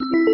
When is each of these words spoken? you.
you. 0.00 0.33